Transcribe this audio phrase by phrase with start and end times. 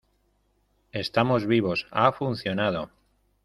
[1.03, 1.85] estamos vivos.
[1.91, 2.89] ha funcionado.